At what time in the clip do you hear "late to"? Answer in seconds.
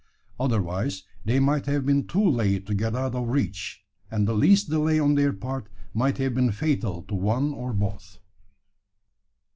2.27-2.73